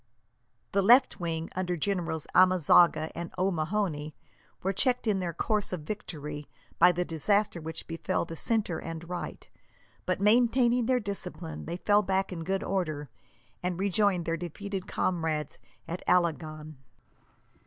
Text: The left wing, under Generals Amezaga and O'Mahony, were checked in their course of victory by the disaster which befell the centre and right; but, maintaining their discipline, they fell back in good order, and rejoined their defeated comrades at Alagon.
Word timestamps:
The 0.71 0.81
left 0.81 1.19
wing, 1.19 1.49
under 1.55 1.77
Generals 1.77 2.25
Amezaga 2.33 3.11
and 3.13 3.31
O'Mahony, 3.37 4.15
were 4.63 4.73
checked 4.73 5.05
in 5.05 5.19
their 5.19 5.31
course 5.31 5.71
of 5.71 5.81
victory 5.81 6.47
by 6.79 6.91
the 6.91 7.05
disaster 7.05 7.61
which 7.61 7.85
befell 7.85 8.25
the 8.25 8.35
centre 8.35 8.79
and 8.79 9.07
right; 9.07 9.47
but, 10.07 10.19
maintaining 10.19 10.87
their 10.87 10.99
discipline, 10.99 11.65
they 11.65 11.77
fell 11.77 12.01
back 12.01 12.33
in 12.33 12.43
good 12.43 12.63
order, 12.63 13.09
and 13.61 13.79
rejoined 13.79 14.25
their 14.25 14.37
defeated 14.37 14.87
comrades 14.87 15.59
at 15.87 16.01
Alagon. 16.07 16.77